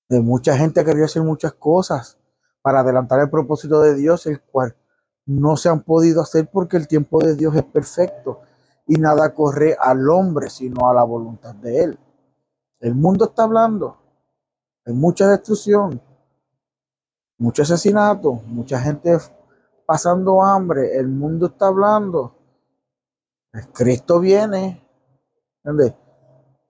De 0.08 0.22
mucha 0.22 0.58
gente 0.58 0.84
quería 0.86 1.06
hacer 1.06 1.24
muchas 1.24 1.54
cosas 1.54 2.18
para 2.62 2.80
adelantar 2.80 3.20
el 3.20 3.30
propósito 3.30 3.82
de 3.82 3.96
Dios, 3.96 4.26
el 4.28 4.42
cual 4.42 4.76
no 5.26 5.58
se 5.58 5.70
han 5.70 5.84
podido 5.84 6.22
hacer 6.22 6.50
porque 6.52 6.78
el 6.78 6.88
tiempo 6.88 7.22
de 7.22 7.36
Dios 7.36 7.56
es 7.56 7.64
perfecto 7.64 8.42
y 8.88 8.96
nada 8.96 9.34
corre 9.36 9.78
al 9.80 10.10
hombre 10.10 10.50
sino 10.50 10.90
a 10.90 10.94
la 10.94 11.04
voluntad 11.04 11.54
de 11.54 11.84
Él. 11.84 12.00
El 12.80 12.96
mundo 12.96 13.26
está 13.26 13.44
hablando, 13.44 13.98
mucha 14.94 15.28
destrucción, 15.28 16.02
mucho 17.38 17.64
asesinato, 17.64 18.34
mucha 18.48 18.80
gente 18.80 19.18
pasando 19.86 20.44
hambre, 20.44 20.98
el 20.98 21.08
mundo 21.08 21.48
está 21.48 21.68
hablando. 21.68 22.36
Cristo 23.74 24.20
viene, 24.20 24.86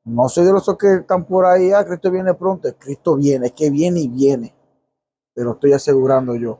No 0.05 0.29
soy 0.29 0.45
de 0.45 0.53
los 0.53 0.77
que 0.77 0.95
están 0.95 1.25
por 1.25 1.45
ahí, 1.45 1.71
ah, 1.71 1.85
Cristo 1.85 2.09
viene 2.09 2.33
pronto, 2.33 2.69
Cristo 2.77 3.15
viene, 3.15 3.47
es 3.47 3.51
que 3.51 3.69
viene 3.69 3.99
y 3.99 4.07
viene, 4.07 4.55
pero 5.33 5.51
estoy 5.51 5.73
asegurando 5.73 6.35
yo. 6.35 6.59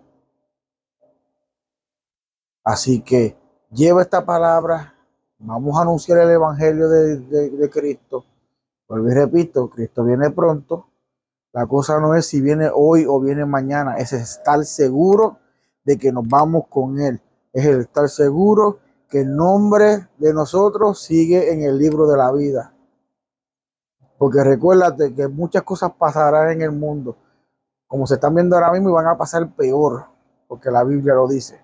Así 2.64 3.02
que 3.02 3.38
lleva 3.72 4.02
esta 4.02 4.26
palabra, 4.26 4.94
vamos 5.40 5.78
a 5.78 5.82
anunciar 5.82 6.20
el 6.20 6.32
Evangelio 6.32 6.90
de, 6.90 7.70
Cristo. 7.72 8.26
Vuelvo 8.88 9.10
y 9.10 9.14
repito, 9.14 9.70
Cristo 9.70 10.04
viene 10.04 10.30
pronto. 10.32 10.89
La 11.52 11.66
cosa 11.66 12.00
no 12.00 12.14
es 12.14 12.28
si 12.28 12.42
viene 12.42 12.70
hoy 12.74 13.06
o 13.08 13.20
viene 13.20 13.46
mañana, 13.46 13.98
es 13.98 14.14
estar 14.14 14.64
seguro 14.66 15.40
de 15.84 15.98
que 15.98 16.12
nos 16.12 16.28
vamos 16.28 16.66
con 16.70 17.00
Él. 17.00 17.22
Es 17.52 17.66
el 17.66 17.82
estar 17.82 18.08
seguro 18.10 18.80
que 19.10 19.22
el 19.22 19.36
nombre 19.36 20.08
de 20.20 20.34
nosotros 20.34 21.02
sigue 21.02 21.52
en 21.52 21.64
el 21.64 21.80
libro 21.80 22.06
de 22.06 22.18
la 22.18 22.32
vida. 22.32 22.74
Porque 24.20 24.44
recuérdate 24.44 25.14
que 25.16 25.28
muchas 25.28 25.64
cosas 25.64 25.92
pasarán 25.98 26.52
en 26.52 26.62
el 26.62 26.72
mundo, 26.72 27.18
como 27.88 28.06
se 28.06 28.16
están 28.16 28.36
viendo 28.36 28.56
ahora 28.56 28.72
mismo, 28.72 28.90
y 28.90 28.94
van 28.94 29.08
a 29.08 29.18
pasar 29.18 29.50
peor, 29.56 30.06
porque 30.48 30.70
la 30.70 30.84
Biblia 30.84 31.16
lo 31.16 31.28
dice. 31.28 31.60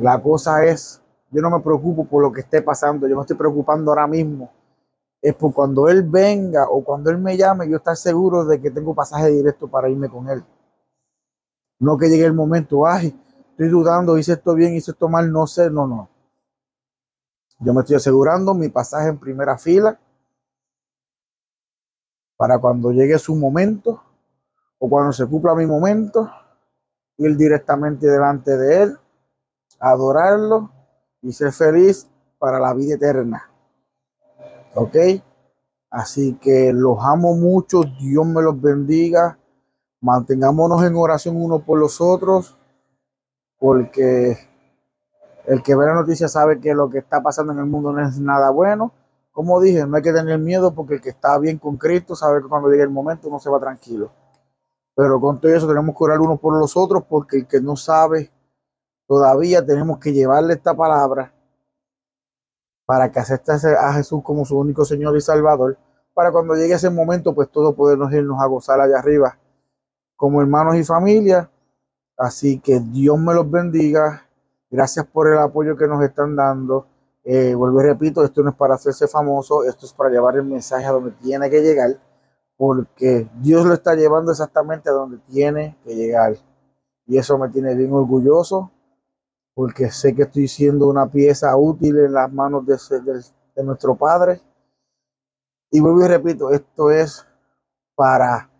La 0.00 0.20
cosa 0.20 0.64
es, 0.64 1.00
yo 1.30 1.40
no 1.42 1.50
me 1.50 1.60
preocupo 1.60 2.06
por 2.06 2.22
lo 2.22 2.32
que 2.32 2.40
esté 2.40 2.62
pasando, 2.62 3.06
yo 3.06 3.14
me 3.14 3.22
estoy 3.22 3.36
preocupando 3.36 3.92
ahora 3.92 4.06
mismo. 4.06 4.50
Es 5.22 5.34
por 5.34 5.54
cuando 5.54 5.88
Él 5.88 6.02
venga 6.02 6.68
o 6.68 6.84
cuando 6.84 7.08
Él 7.10 7.16
me 7.16 7.36
llame, 7.36 7.68
yo 7.68 7.76
estar 7.78 7.96
seguro 7.96 8.44
de 8.44 8.60
que 8.60 8.70
tengo 8.70 8.94
pasaje 8.94 9.30
directo 9.30 9.68
para 9.68 9.88
irme 9.88 10.10
con 10.10 10.28
Él. 10.28 10.44
No 11.78 11.96
que 11.96 12.10
llegue 12.10 12.26
el 12.26 12.34
momento, 12.34 12.86
ay, 12.86 13.18
estoy 13.50 13.68
dudando, 13.68 14.18
hice 14.18 14.32
esto 14.32 14.54
bien, 14.54 14.74
hice 14.74 14.90
esto 14.90 15.08
mal, 15.08 15.32
no 15.32 15.46
sé, 15.46 15.70
no, 15.70 15.86
no. 15.86 16.10
Yo 17.60 17.72
me 17.72 17.80
estoy 17.80 17.96
asegurando 17.96 18.52
mi 18.52 18.68
pasaje 18.68 19.08
en 19.08 19.18
primera 19.18 19.56
fila 19.56 19.98
para 22.36 22.58
cuando 22.58 22.90
llegue 22.90 23.18
su 23.18 23.36
momento 23.36 24.02
o 24.78 24.90
cuando 24.90 25.12
se 25.12 25.24
cumpla 25.26 25.54
mi 25.54 25.64
momento, 25.64 26.28
ir 27.16 27.36
directamente 27.36 28.08
delante 28.08 28.56
de 28.56 28.82
Él 28.82 28.98
adorarlo 29.82 30.70
y 31.20 31.32
ser 31.32 31.52
feliz 31.52 32.08
para 32.38 32.60
la 32.60 32.72
vida 32.72 32.94
eterna. 32.94 33.51
¿Ok? 34.74 34.96
Así 35.90 36.38
que 36.40 36.72
los 36.72 36.98
amo 37.02 37.34
mucho, 37.34 37.82
Dios 38.00 38.26
me 38.26 38.40
los 38.40 38.60
bendiga. 38.60 39.38
Mantengámonos 40.00 40.82
en 40.82 40.96
oración 40.96 41.36
uno 41.36 41.60
por 41.60 41.78
los 41.78 42.00
otros, 42.00 42.56
porque 43.58 44.38
el 45.46 45.62
que 45.62 45.74
ve 45.74 45.86
la 45.86 45.94
noticia 45.94 46.28
sabe 46.28 46.60
que 46.60 46.74
lo 46.74 46.88
que 46.88 46.98
está 46.98 47.22
pasando 47.22 47.52
en 47.52 47.58
el 47.58 47.66
mundo 47.66 47.92
no 47.92 48.00
es 48.00 48.18
nada 48.18 48.50
bueno. 48.50 48.92
Como 49.32 49.60
dije, 49.60 49.86
no 49.86 49.96
hay 49.96 50.02
que 50.02 50.12
tener 50.12 50.38
miedo 50.38 50.74
porque 50.74 50.94
el 50.94 51.00
que 51.02 51.10
está 51.10 51.38
bien 51.38 51.58
con 51.58 51.76
Cristo 51.76 52.16
sabe 52.16 52.42
que 52.42 52.48
cuando 52.48 52.70
llegue 52.70 52.82
el 52.82 52.90
momento 52.90 53.28
uno 53.28 53.38
se 53.38 53.50
va 53.50 53.60
tranquilo. 53.60 54.10
Pero 54.94 55.20
con 55.20 55.40
todo 55.40 55.54
eso 55.54 55.68
tenemos 55.68 55.96
que 55.96 56.04
orar 56.04 56.20
uno 56.20 56.36
por 56.38 56.58
los 56.58 56.76
otros 56.76 57.04
porque 57.08 57.38
el 57.38 57.46
que 57.46 57.60
no 57.60 57.76
sabe 57.76 58.30
todavía 59.06 59.64
tenemos 59.64 59.98
que 59.98 60.12
llevarle 60.12 60.54
esta 60.54 60.74
palabra 60.74 61.32
para 62.92 63.10
que 63.10 63.20
acepte 63.20 63.52
a 63.52 63.94
Jesús 63.94 64.20
como 64.22 64.44
su 64.44 64.58
único 64.58 64.84
Señor 64.84 65.16
y 65.16 65.22
Salvador, 65.22 65.78
para 66.12 66.30
cuando 66.30 66.54
llegue 66.54 66.74
ese 66.74 66.90
momento, 66.90 67.34
pues 67.34 67.48
todos 67.48 67.74
podernos 67.74 68.12
irnos 68.12 68.38
a 68.38 68.44
gozar 68.44 68.82
allá 68.82 68.98
arriba 68.98 69.38
como 70.14 70.42
hermanos 70.42 70.76
y 70.76 70.84
familia. 70.84 71.50
Así 72.18 72.60
que 72.60 72.80
Dios 72.80 73.18
me 73.18 73.32
los 73.32 73.50
bendiga. 73.50 74.28
Gracias 74.70 75.06
por 75.06 75.26
el 75.26 75.38
apoyo 75.38 75.74
que 75.74 75.88
nos 75.88 76.04
están 76.04 76.36
dando. 76.36 76.86
Eh, 77.24 77.54
vuelvo 77.54 77.80
y 77.80 77.84
repito, 77.84 78.22
esto 78.24 78.42
no 78.42 78.50
es 78.50 78.56
para 78.56 78.74
hacerse 78.74 79.08
famoso, 79.08 79.64
esto 79.64 79.86
es 79.86 79.94
para 79.94 80.10
llevar 80.10 80.36
el 80.36 80.44
mensaje 80.44 80.84
a 80.84 80.90
donde 80.90 81.12
tiene 81.12 81.48
que 81.48 81.62
llegar, 81.62 81.98
porque 82.58 83.26
Dios 83.40 83.64
lo 83.64 83.72
está 83.72 83.94
llevando 83.94 84.32
exactamente 84.32 84.90
a 84.90 84.92
donde 84.92 85.16
tiene 85.30 85.78
que 85.82 85.94
llegar. 85.94 86.36
Y 87.06 87.16
eso 87.16 87.38
me 87.38 87.48
tiene 87.48 87.74
bien 87.74 87.94
orgulloso 87.94 88.70
porque 89.54 89.90
sé 89.90 90.14
que 90.14 90.22
estoy 90.22 90.48
siendo 90.48 90.88
una 90.88 91.10
pieza 91.10 91.56
útil 91.56 91.98
en 91.98 92.12
las 92.12 92.32
manos 92.32 92.64
de, 92.66 92.76
de, 93.54 93.64
nuestro 93.64 93.94
Padre. 93.94 94.40
Y 95.70 95.80
vuelvo 95.80 96.04
y 96.04 96.08
repito, 96.08 96.50
esto 96.50 96.90
es 96.90 97.26
para 97.94 98.50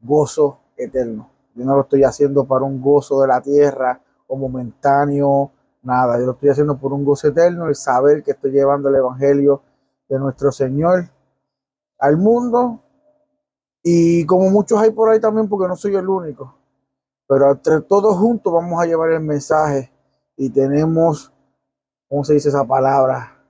gozo 0.00 0.58
eterno. 0.76 1.30
Yo 1.54 1.64
no 1.64 1.74
lo 1.74 1.82
estoy 1.82 2.02
haciendo 2.04 2.44
para 2.44 2.64
un 2.64 2.80
gozo 2.80 3.20
de 3.20 3.28
la 3.28 3.40
tierra 3.40 4.00
o 4.26 4.36
momentáneo, 4.36 5.50
nada. 5.82 6.18
Yo 6.18 6.26
lo 6.26 6.32
estoy 6.32 6.48
haciendo 6.48 6.78
por 6.78 6.92
un 6.92 7.04
gozo 7.04 7.28
eterno, 7.28 7.68
el 7.68 7.74
saber 7.74 8.22
que 8.22 8.30
estoy 8.30 8.52
llevando 8.52 8.88
el 8.88 8.96
Evangelio 8.96 9.62
de 10.08 10.18
nuestro 10.18 10.50
Señor 10.50 11.10
al 11.98 12.16
mundo. 12.16 12.80
Y 13.82 14.24
como 14.24 14.48
muchos 14.50 14.80
hay 14.80 14.92
por 14.92 15.10
ahí 15.10 15.20
también, 15.20 15.48
porque 15.48 15.68
no 15.68 15.76
soy 15.76 15.94
el 15.94 16.08
único. 16.08 16.56
Pero 17.28 17.50
entre 17.50 17.80
todos 17.82 18.16
juntos 18.16 18.52
vamos 18.52 18.80
a 18.82 18.86
llevar 18.86 19.10
el 19.10 19.20
mensaje 19.20 19.91
y 20.36 20.50
tenemos, 20.50 21.32
¿cómo 22.08 22.24
se 22.24 22.34
dice 22.34 22.48
esa 22.48 22.64
palabra? 22.64 23.42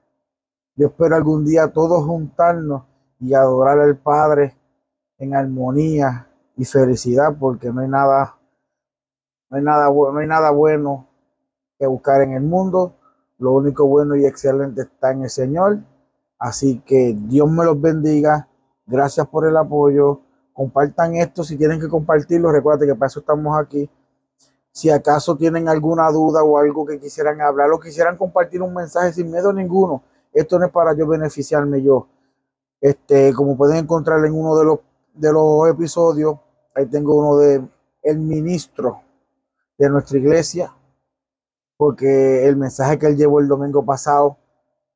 Yo 0.75 0.89
espero 0.89 1.17
algún 1.17 1.45
día 1.45 1.73
todos 1.73 2.05
juntarnos 2.05 2.85
y 3.21 3.35
adorar 3.35 3.79
al 3.81 3.97
Padre 3.99 4.57
en 5.19 5.35
armonía 5.35 6.29
y 6.57 6.65
felicidad, 6.65 7.37
porque 7.39 7.71
no 7.71 7.81
hay 7.81 7.89
nada, 7.89 8.37
no 9.49 9.59
hay 9.59 9.63
nada, 9.63 9.91
no 9.91 10.19
hay 10.19 10.27
nada 10.27 10.51
bueno 10.51 11.09
que 11.79 11.87
buscar 11.87 12.23
en 12.23 12.33
el 12.33 12.43
mundo. 12.43 12.97
Lo 13.39 13.53
único 13.53 13.87
bueno 13.87 14.17
y 14.17 14.25
excelente 14.25 14.83
está 14.83 15.13
en 15.13 15.23
el 15.23 15.31
Señor. 15.31 15.81
Así 16.39 16.81
que 16.81 17.17
Dios 17.17 17.51
me 17.51 17.65
los 17.65 17.81
bendiga. 17.81 18.49
Gracias 18.87 19.27
por 19.29 19.47
el 19.47 19.57
apoyo. 19.57 20.21
Compartan 20.53 21.17
esto 21.17 21.45
si 21.45 21.57
tienen 21.57 21.81
que 21.81 21.89
compartirlo. 21.89 22.51
Recuerden 22.51 22.89
que 22.89 22.95
para 22.95 23.09
eso 23.09 23.21
estamos 23.21 23.59
aquí 23.59 23.89
si 24.73 24.89
acaso 24.89 25.37
tienen 25.37 25.69
alguna 25.69 26.11
duda 26.11 26.43
o 26.43 26.57
algo 26.57 26.87
que 26.87 26.99
quisieran 26.99 27.41
hablar 27.43 27.71
o 27.71 27.79
quisieran 27.79 28.17
compartir 28.17 28.63
un 28.63 28.73
mensaje 28.75 29.13
sin 29.13 29.31
miedo 29.31 29.53
ninguno, 29.53 30.03
esto 30.33 30.59
no 30.59 30.67
es 30.67 30.73
para 30.73 30.95
yo 30.95 31.07
beneficiarme 31.07 31.83
yo. 31.83 32.09
Este, 32.81 33.33
como 33.35 33.57
pueden 33.57 33.77
encontrar 33.77 34.25
en 34.25 34.35
uno 34.35 34.57
de 34.57 34.65
los, 34.65 34.79
de 35.15 35.31
los 35.31 35.69
episodios, 35.69 36.37
ahí 36.75 36.87
tengo 36.87 37.15
uno 37.15 37.37
de 37.37 37.63
el 38.03 38.19
ministro 38.19 39.03
de 39.79 39.89
nuestra 39.91 40.19
iglesia, 40.19 40.75
porque 41.77 42.47
el 42.49 42.57
mensaje 42.57 42.99
que 42.99 43.07
él 43.07 43.17
llevó 43.17 43.41
el 43.41 43.49
domingo 43.49 43.85
pasado 43.85 44.39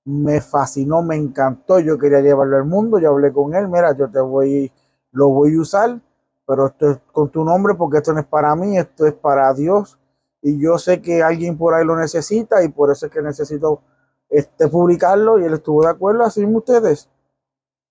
me 0.05 0.41
fascinó, 0.41 1.03
me 1.03 1.17
encantó, 1.17 1.81
yo 1.81 1.99
quería 1.99 2.21
llevarlo 2.21 2.57
al 2.57 2.65
mundo, 2.65 2.99
yo 2.99 3.11
hablé 3.11 3.33
con 3.33 3.55
él, 3.55 3.69
mira, 3.69 3.97
yo 3.97 4.09
te 4.11 4.21
voy, 4.21 4.73
lo 5.13 5.29
voy 5.29 5.55
a 5.55 5.61
usar 5.61 6.01
pero 6.47 6.67
esto 6.67 6.91
es 6.91 6.99
con 7.13 7.31
tu 7.31 7.45
nombre 7.45 7.75
porque 7.75 7.99
esto 7.99 8.13
no 8.13 8.21
es 8.21 8.27
para 8.27 8.55
mí, 8.55 8.79
esto 8.79 9.07
es 9.07 9.13
para 9.13 9.53
Dios. 9.53 9.99
Y 10.43 10.61
yo 10.61 10.79
sé 10.79 11.03
que 11.03 11.23
alguien 11.23 11.59
por 11.59 11.75
ahí 11.75 11.85
lo 11.85 11.97
necesita 11.97 12.63
y 12.63 12.69
por 12.69 12.91
eso 12.91 13.07
es 13.07 13.13
que 13.13 13.21
necesito 13.21 13.83
este, 14.29 14.69
publicarlo 14.69 15.39
y 15.39 15.45
él 15.45 15.55
estuvo 15.55 15.83
de 15.83 15.91
acuerdo, 15.91 16.23
así 16.23 16.41
mismo 16.41 16.59
ustedes. 16.59 17.11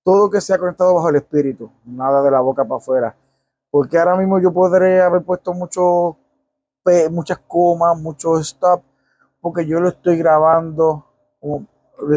Todo 0.04 0.30
que 0.30 0.40
sea 0.40 0.58
conectado 0.58 0.94
bajo 0.94 1.10
el 1.10 1.18
espíritu, 1.18 1.70
nada 1.84 2.22
de 2.24 2.32
la 2.32 2.40
boca 2.40 2.64
para 2.64 2.78
afuera. 2.78 3.18
Porque 3.72 3.98
ahora 3.98 4.16
mismo 4.16 4.40
yo 4.40 4.54
podré 4.54 5.02
haber 5.02 5.24
puesto 5.24 5.54
mucho, 5.54 6.18
muchas 7.12 7.40
comas, 7.48 8.00
mucho 8.00 8.38
stop, 8.40 8.84
porque 9.42 9.66
yo 9.66 9.80
lo 9.80 9.90
estoy 9.90 10.18
grabando 10.18 11.06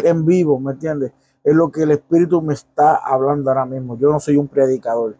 en 0.05 0.25
vivo, 0.25 0.61
¿me 0.61 0.73
entiendes? 0.73 1.13
Es 1.43 1.55
lo 1.55 1.71
que 1.71 1.83
el 1.83 1.91
espíritu 1.93 2.43
me 2.43 2.55
está 2.55 2.97
hablando 2.97 3.51
ahora 3.51 3.65
mismo. 3.65 3.97
Yo 3.99 4.11
no 4.11 4.21
soy 4.21 4.37
un 4.37 4.49
predicador, 4.49 5.17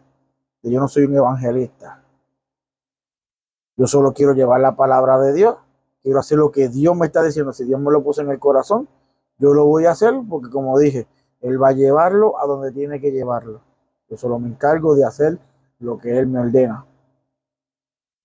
yo 0.63 0.79
no 0.79 0.87
soy 0.87 1.05
un 1.05 1.15
evangelista. 1.15 2.03
Yo 3.77 3.87
solo 3.87 4.13
quiero 4.13 4.33
llevar 4.33 4.59
la 4.59 4.75
palabra 4.75 5.17
de 5.19 5.33
Dios 5.33 5.55
quiero 6.03 6.19
hacer 6.19 6.37
lo 6.37 6.51
que 6.51 6.69
Dios 6.69 6.95
me 6.95 7.05
está 7.05 7.23
diciendo. 7.23 7.53
Si 7.53 7.65
Dios 7.65 7.79
me 7.79 7.91
lo 7.91 8.03
puso 8.03 8.21
en 8.21 8.29
el 8.29 8.39
corazón, 8.39 8.87
yo 9.37 9.53
lo 9.53 9.65
voy 9.65 9.85
a 9.85 9.91
hacer 9.91 10.13
porque 10.29 10.49
como 10.49 10.77
dije, 10.79 11.07
Él 11.41 11.61
va 11.61 11.69
a 11.69 11.73
llevarlo 11.73 12.39
a 12.39 12.45
donde 12.45 12.71
tiene 12.71 12.99
que 12.99 13.11
llevarlo. 13.11 13.61
Yo 14.09 14.17
solo 14.17 14.39
me 14.39 14.47
encargo 14.47 14.95
de 14.95 15.05
hacer 15.05 15.37
lo 15.79 15.97
que 15.97 16.17
Él 16.17 16.27
me 16.27 16.39
ordena. 16.39 16.85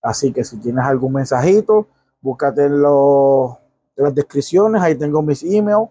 Así 0.01 0.31
que 0.33 0.43
si 0.43 0.57
tienes 0.57 0.85
algún 0.85 1.13
mensajito, 1.13 1.87
búscate 2.21 2.65
en, 2.65 2.81
las 2.81 4.13
descripciones, 4.13 4.81
ahí 4.81 4.95
tengo 4.95 5.21
mis 5.21 5.41
emails, 5.43 5.89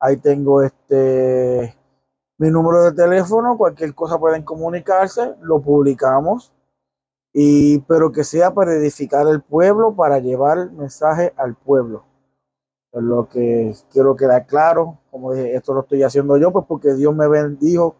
ahí 0.00 0.16
tengo 0.16 0.62
este 0.62 1.76
mi 2.42 2.50
número 2.50 2.82
de 2.82 2.90
teléfono, 2.90 3.56
cualquier 3.56 3.94
cosa 3.94 4.18
pueden 4.18 4.42
comunicarse, 4.42 5.36
lo 5.42 5.62
publicamos 5.62 6.52
y 7.32 7.78
pero 7.82 8.10
que 8.10 8.24
sea 8.24 8.52
para 8.52 8.74
edificar 8.74 9.28
el 9.28 9.42
pueblo, 9.42 9.94
para 9.94 10.18
llevar 10.18 10.72
mensaje 10.72 11.32
al 11.36 11.54
pueblo. 11.54 12.04
Lo 12.94 13.28
que 13.28 13.76
quiero 13.92 14.16
quedar 14.16 14.44
claro, 14.48 14.98
como 15.12 15.32
dije, 15.32 15.54
esto 15.54 15.72
lo 15.72 15.82
estoy 15.82 16.02
haciendo 16.02 16.36
yo, 16.36 16.50
pues 16.50 16.66
porque 16.66 16.94
Dios 16.94 17.14
me 17.14 17.28
bendijo 17.28 17.94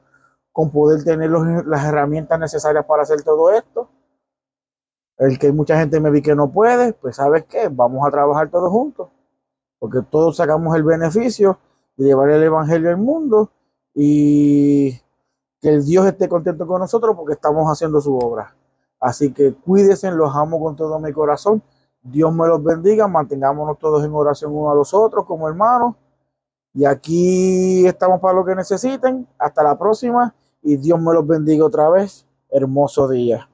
con 0.50 0.72
poder 0.72 1.04
tener 1.04 1.30
las 1.30 1.84
herramientas 1.84 2.40
necesarias 2.40 2.84
para 2.84 3.04
hacer 3.04 3.22
todo 3.22 3.52
esto. 3.52 3.90
El 5.18 5.38
que 5.38 5.52
mucha 5.52 5.78
gente 5.78 6.00
me 6.00 6.10
vi 6.10 6.20
que 6.20 6.34
no 6.34 6.50
puede, 6.50 6.94
pues 6.94 7.14
sabes 7.14 7.44
qué, 7.44 7.68
vamos 7.70 8.04
a 8.04 8.10
trabajar 8.10 8.50
todos 8.50 8.72
juntos, 8.72 9.08
porque 9.78 10.00
todos 10.10 10.36
sacamos 10.36 10.74
el 10.74 10.82
beneficio 10.82 11.60
de 11.96 12.06
llevar 12.06 12.30
el 12.30 12.42
evangelio 12.42 12.90
al 12.90 12.96
mundo 12.96 13.48
y 13.94 14.92
que 15.60 15.68
el 15.68 15.84
Dios 15.84 16.06
esté 16.06 16.28
contento 16.28 16.66
con 16.66 16.80
nosotros 16.80 17.14
porque 17.16 17.34
estamos 17.34 17.66
haciendo 17.68 18.00
su 18.00 18.16
obra. 18.16 18.54
Así 18.98 19.32
que 19.32 19.54
cuídense, 19.54 20.10
los 20.10 20.34
amo 20.34 20.60
con 20.60 20.76
todo 20.76 20.98
mi 20.98 21.12
corazón. 21.12 21.62
Dios 22.02 22.34
me 22.34 22.46
los 22.48 22.62
bendiga, 22.62 23.06
mantengámonos 23.06 23.78
todos 23.78 24.04
en 24.04 24.12
oración 24.12 24.52
uno 24.52 24.70
a 24.70 24.74
los 24.74 24.92
otros 24.92 25.24
como 25.24 25.48
hermanos. 25.48 25.94
Y 26.74 26.84
aquí 26.84 27.86
estamos 27.86 28.20
para 28.20 28.34
lo 28.34 28.44
que 28.44 28.54
necesiten. 28.54 29.26
Hasta 29.38 29.62
la 29.62 29.78
próxima 29.78 30.34
y 30.62 30.76
Dios 30.76 31.00
me 31.00 31.12
los 31.12 31.26
bendiga 31.26 31.64
otra 31.64 31.88
vez. 31.90 32.26
Hermoso 32.50 33.08
día. 33.08 33.48